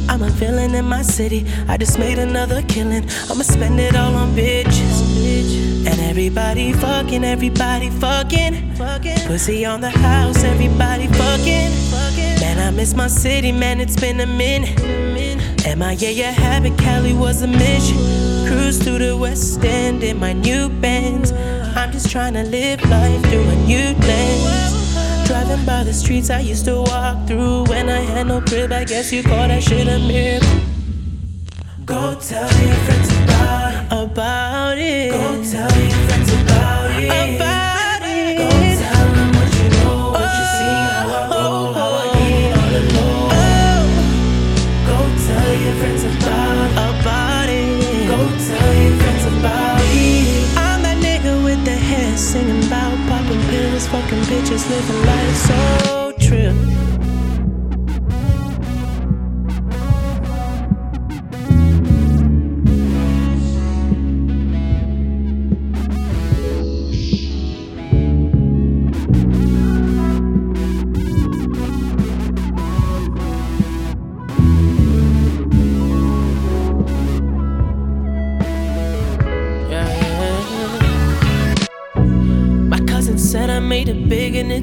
[0.09, 1.45] I'm a villain in my city.
[1.67, 3.07] I just made another killing.
[3.29, 5.87] I'ma spend it all on bitches.
[5.87, 8.75] And Everybody fucking, everybody fucking.
[9.27, 11.71] Pussy on the house, everybody fucking.
[12.41, 14.77] Man, I miss my city, man, it's been a minute.
[15.77, 17.97] MIA, yeah, habit, Cali was a mission.
[18.47, 21.31] Cruise through the West End in my new Benz.
[21.31, 24.78] I'm just trying to live life through a new lens.
[25.29, 28.71] Driving by the streets I used to walk through when I had no crib.
[28.71, 30.49] I guess you call that shit a miracle.
[31.85, 34.09] Go tell your friends about.
[34.09, 35.11] About it.
[35.11, 35.88] Go tell
[54.69, 55.78] living life so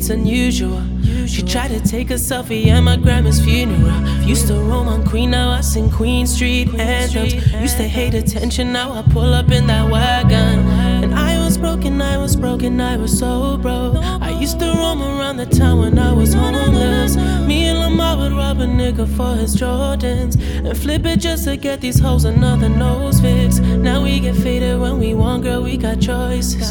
[0.06, 0.80] it's unusual.
[1.26, 4.00] She tried to take a selfie at my grandma's funeral.
[4.22, 7.34] Used to roam on Queen, now I sing Queen Street anthems.
[7.34, 10.60] Used to hate attention, now I pull up in that wagon.
[11.02, 13.96] And I was broken, I was broken, I was so broke.
[13.96, 17.16] I used to roam around the town when I was homeless.
[17.16, 21.56] Me and Lamar would rob a nigga for his Jordans and flip it just to
[21.56, 23.58] get these hoes another nose fix.
[23.58, 26.70] Now we get faded when we want, girl, we got choices.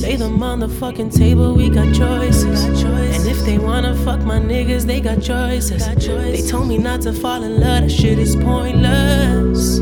[0.00, 2.64] Lay them on the fucking table, we got choices.
[2.64, 5.86] And if they wanna fuck my niggas, they got choices.
[5.86, 9.78] They told me not to fall in love, that shit is pointless.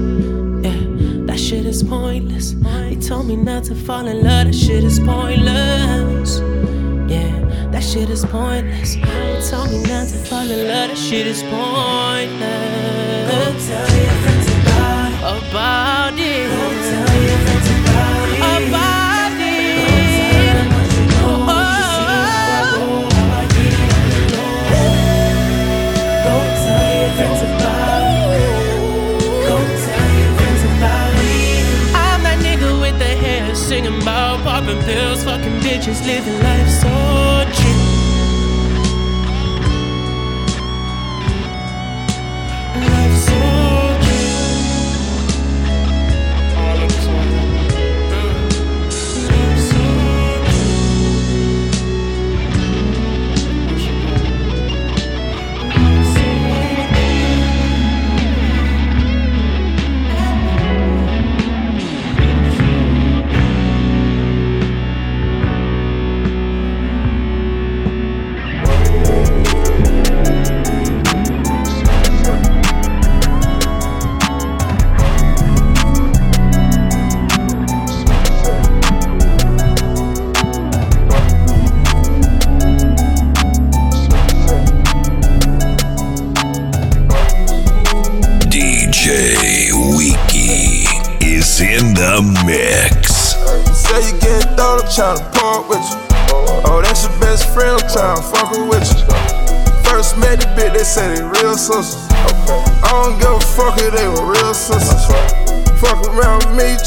[0.67, 0.81] Yeah,
[1.27, 2.53] that shit is pointless.
[2.53, 6.41] They told me not to fall in love, that shit is pointless.
[7.09, 8.97] Yeah, that shit is pointless.
[8.97, 13.31] They told me not to fall in love, that shit is pointless.
[13.31, 15.49] Go tell your friends about.
[15.49, 16.28] About it.
[35.89, 36.68] Bitches, living life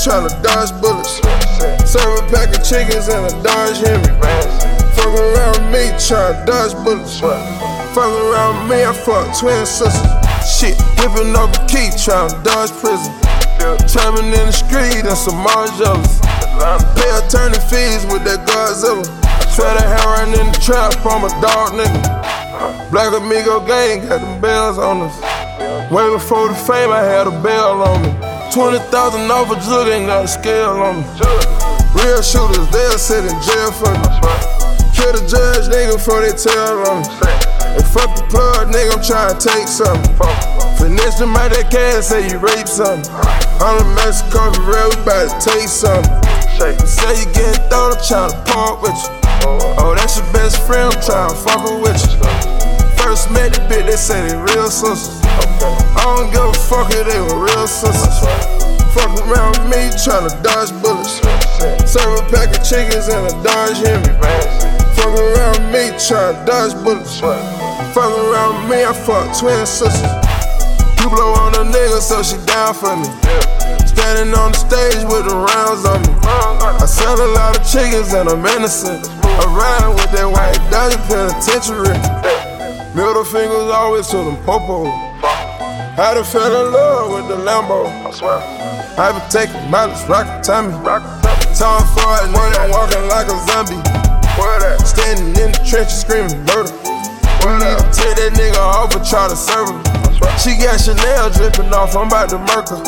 [0.01, 1.21] tryna dodge bullets.
[1.85, 4.09] Serve a pack of chickens and a Dodge Hemi.
[4.97, 7.19] Fuck around me, tryna dodge bullets.
[7.19, 9.93] Fuck around me, I fuck twin sisters.
[10.41, 13.13] Shit, whipping up a key, tryna dodge prison.
[13.85, 15.69] Traveling in the street and some more.
[16.97, 19.05] Pay attorney fees with that Godzilla.
[19.53, 22.89] Try to heroin in the trap, I'm a dog nigga.
[22.89, 25.15] Black Amigo gang got them bells on us.
[25.91, 28.10] Way before the fame, I had a bell on me.
[28.51, 31.07] 20,000 off a jug, ain't got a scale on me.
[31.95, 34.03] Real shooters, they'll sit in jail for me.
[34.91, 37.07] Kill the judge, nigga, before they tell on me.
[37.79, 40.03] And fuck the plug, nigga, I'm tryna take something.
[40.75, 43.07] Finesse them out that cash, say you rape something.
[43.63, 46.11] I'm a Mexico for real, we bout to taste something.
[46.83, 49.15] Say you getting thought, I'm tryna park with you.
[49.79, 52.19] Oh, that's your best friend, I'm tryna fuck with you.
[52.99, 55.20] First met the bitch, they say they real sisters.
[56.01, 58.25] I don't give a fuck if they were real sisters.
[58.89, 61.21] Fuck around with me, tryna dodge bullets.
[61.85, 64.09] Serve a pack of chickens and a Dodge Hemi.
[64.97, 67.21] Fuck around me, tryna dodge bullets.
[67.21, 70.01] Fuck around me, I fuck twin sisters.
[70.97, 73.05] You blow on a nigga, so she down for me.
[73.85, 76.17] standing on the stage with the rounds on me.
[76.25, 79.05] I sell a lot of chickens and I'm innocent.
[79.21, 81.93] I ride with that white Dutch penitentiary.
[82.97, 85.10] Middle fingers always to them popo.
[86.01, 87.85] Had to fell in love with the Lambo.
[87.85, 88.41] I swear.
[88.97, 90.73] I been taking mileage, rockin' Tommy.
[91.53, 93.77] Time for it, when I'm walking like a zombie.
[94.81, 96.73] Standing in the trenches screaming murder.
[97.45, 99.77] Need to Take that nigga off and try to serve him.
[100.41, 102.81] She got Chanel dripping off, I'm about to murk her.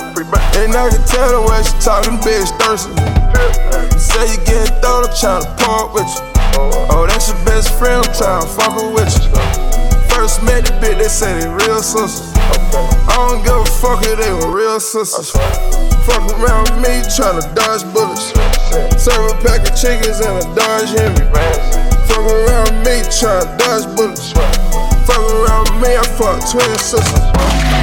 [0.57, 2.97] And I can tell the way she talking, bitch thirsty.
[2.97, 6.25] You say you getting thrown, I'm tryna part with you.
[6.89, 9.29] Oh, that's your best friend, I'm tryna fuck her with you.
[10.09, 12.33] First met the bitch, they say they real sisters.
[13.13, 15.29] I don't give a fuck if they were real sisters.
[16.09, 18.33] Fuck around with me, tryna dodge bullets.
[18.97, 21.21] Serve a pack of chickens and a Dodge Hemi.
[22.09, 24.33] Fuck around with me, tryna dodge bullets.
[25.05, 27.82] Fuck around with me, I fuck twin sisters.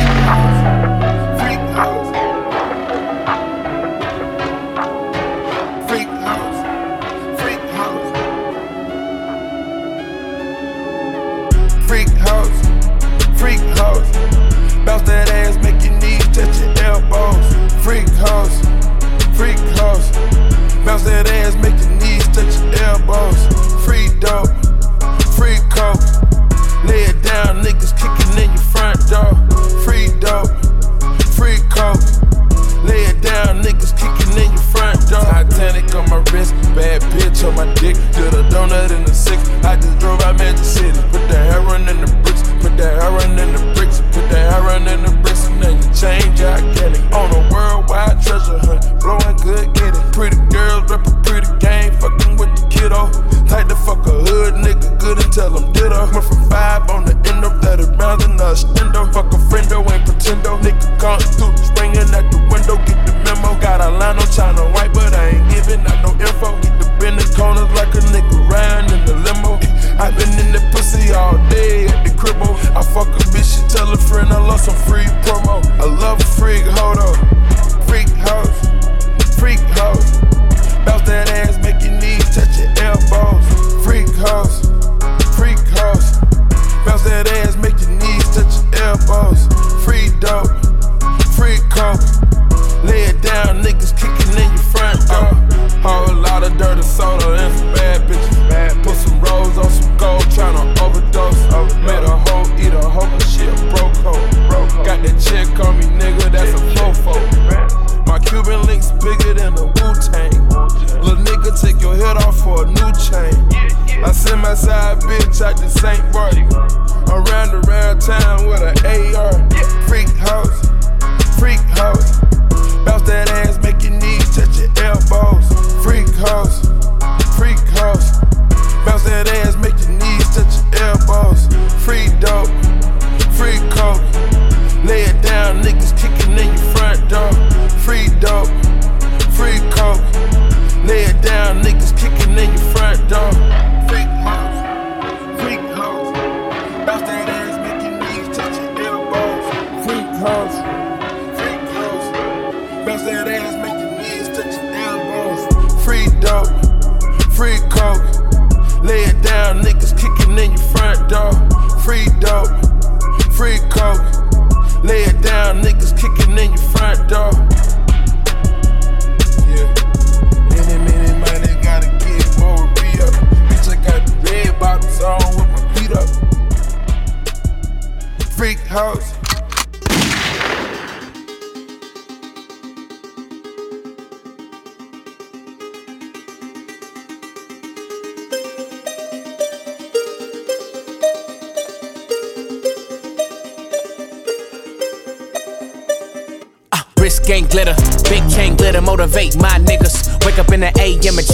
[16.91, 17.47] Elbows.
[17.84, 18.59] Freak house,
[19.36, 20.11] freak house.
[20.84, 23.38] Bounce that ass, make your knees touch your elbows.
[23.84, 24.51] Free dope,
[25.36, 26.19] free coke.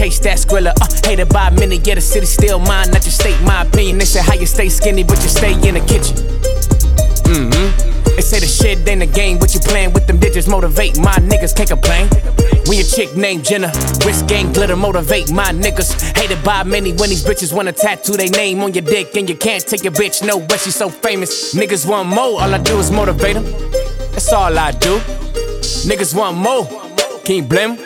[0.06, 0.72] AM and chase that skrilla.
[0.80, 2.90] Uh, hated by many, yeah, the city still mine.
[2.90, 3.98] Not just state my opinion.
[3.98, 6.16] They say how you stay skinny, but you stay in the kitchen.
[7.26, 7.96] Mm hmm.
[8.16, 10.48] They say the shit ain't a game, but you playing with them digits.
[10.48, 12.08] Motivate my niggas, can't complain.
[12.68, 13.70] We a chick named Jenna,
[14.04, 16.16] wrist gang glitter, motivate my niggas.
[16.16, 19.36] Hated by many when these bitches wanna tattoo their name on your dick, and you
[19.36, 21.54] can't take your bitch nowhere, she's so famous.
[21.54, 23.44] Niggas want more, all I do is motivate them.
[24.12, 24.98] That's all I do.
[25.90, 26.64] Niggas want more,
[27.24, 27.78] can you blame?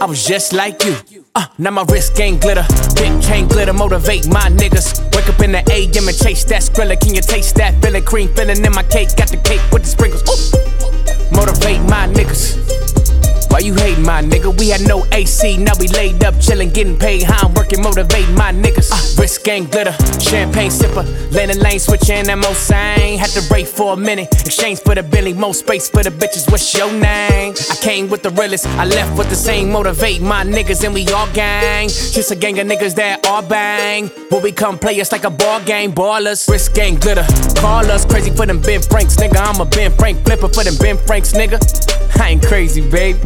[0.00, 0.96] I was just like you.
[1.34, 2.64] Uh, now my wrist gang glitter,
[2.94, 5.00] big chain glitter, motivate my niggas.
[5.16, 7.00] Wake up in the AM and chase that skrilla.
[7.00, 9.16] Can you taste that filling cream filling in my cake?
[9.16, 10.22] Got the cake with the sprinkles.
[10.28, 11.34] Ooh.
[11.34, 12.91] Motivate my niggas.
[13.52, 14.58] Why you hating my nigga?
[14.58, 17.24] We had no AC, now we laid up, chillin', getting paid.
[17.24, 18.90] How I'm working, motivating my niggas.
[18.90, 23.18] Uh, wrist gang glitter, champagne sipper, landing lane switching that most sang.
[23.18, 26.50] Had to break for a minute, exchange for the Bentley, more space for the bitches.
[26.50, 27.52] What's your name?
[27.70, 31.06] I came with the realest, I left with the same motivate my niggas, and we
[31.08, 31.88] all gang.
[31.88, 34.08] Just a gang of niggas that all bang.
[34.30, 36.48] When we come play, it's like a ball game, ballers.
[36.48, 37.26] Wrist gang glitter,
[37.60, 39.36] call us crazy for them Ben Franks, nigga.
[39.36, 41.60] I'm a Ben Frank flipper for them Ben Franks, nigga.
[42.18, 43.16] I ain't crazy, babe.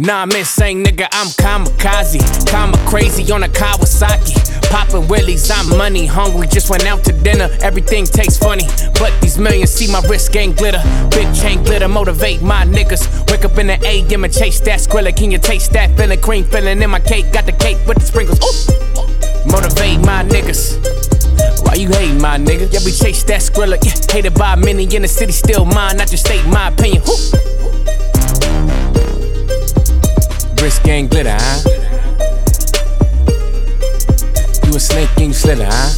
[0.00, 1.08] Nah, I'm insane, nigga.
[1.10, 2.20] I'm kamikaze.
[2.48, 4.70] Kama crazy on a Kawasaki.
[4.70, 6.46] Poppin' willies, I'm money hungry.
[6.46, 8.62] Just went out to dinner, everything tastes funny.
[8.96, 10.80] But these millions see my wrist gang glitter.
[11.10, 13.28] Big chain glitter, motivate my niggas.
[13.28, 15.10] Wake up in the AM and chase that squilla.
[15.16, 16.20] Can you taste that feeling?
[16.20, 17.32] Cream filling in my cake.
[17.32, 18.38] Got the cake with the sprinkles.
[18.38, 19.50] Ooh.
[19.50, 20.78] Motivate my niggas.
[21.66, 22.72] Why you hating my nigga?
[22.72, 23.76] Yeah, we chase that squilla.
[23.82, 25.96] Yeah, hated by many in the city, still mine.
[25.96, 27.02] Not just state my opinion.
[27.02, 28.77] Ooh.
[30.60, 31.70] Wrist gang glitter, huh?
[34.66, 35.90] You a snake king slither, huh?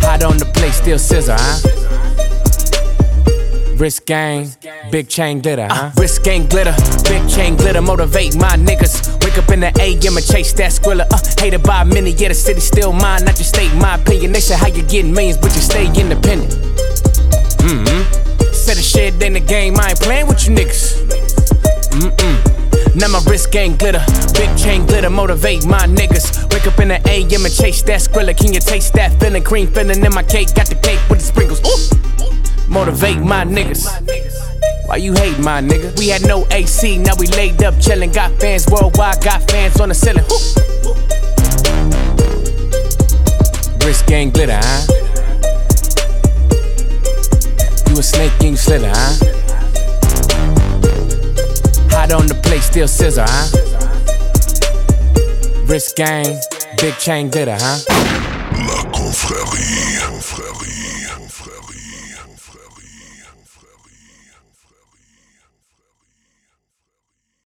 [0.00, 1.68] Hot on the plate, still scissor, huh?
[3.76, 4.48] Wrist gang,
[4.90, 5.90] big chain glitter, huh?
[5.98, 6.74] wrist gang glitter,
[7.04, 9.22] big chain glitter, motivate my niggas.
[9.22, 11.06] Wake up in the AM and chase that squilla.
[11.12, 13.24] Uh, hated by many, yeah, the city still mine.
[13.26, 14.32] Not just state my opinion.
[14.32, 16.52] They say how you getting millions, but you stay independent.
[17.60, 18.52] Mm-hmm.
[18.52, 21.11] Said the shit in the game, I ain't playing with you niggas.
[21.92, 22.94] Mm-mm.
[22.94, 26.52] Now my wrist gang glitter, big chain glitter, motivate my niggas.
[26.52, 28.36] Wake up in the AM and chase that squilla.
[28.36, 29.42] Can you taste that feeling?
[29.42, 31.60] Cream filling in my cake, got the cake with the sprinkles.
[31.64, 32.68] Ooh.
[32.68, 33.86] Motivate my niggas.
[34.86, 35.98] Why you hate my nigga?
[35.98, 38.12] We had no AC, now we laid up chillin'.
[38.12, 40.24] Got fans worldwide, got fans on the ceiling.
[40.24, 40.62] Ooh.
[43.86, 44.86] Wrist gang glitter, huh?
[47.88, 49.51] You a snake king slither, huh?
[51.92, 53.48] Hot on the plate, still scissor, huh?
[55.66, 56.26] Wrist gang,
[56.80, 57.78] big chain glitter, huh?
[58.66, 59.51] La confrérie.